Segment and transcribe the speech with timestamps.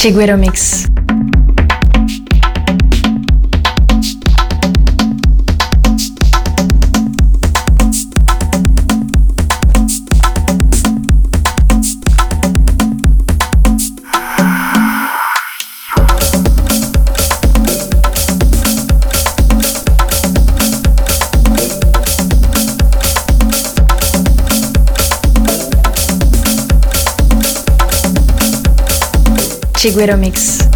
[0.00, 0.86] Tigueromix.
[29.80, 30.69] Chiguero Mix.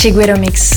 [0.00, 0.69] Chiguero Mix.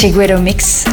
[0.00, 0.40] Mix.
[0.40, 0.89] Mix.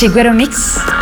[0.00, 0.99] Chiguero Mix.